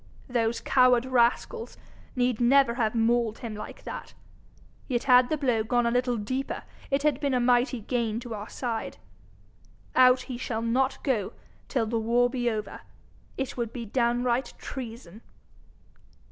[0.27, 1.77] Those coward rascals
[2.15, 4.15] need never have mauled him like that.
[4.87, 8.33] Yet had the blow gone a little deeper it had been a mighty gain to
[8.33, 8.97] our side.
[9.95, 11.33] Out he shall not go
[11.67, 12.81] till the war be over!
[13.37, 15.21] It would be downright treason.'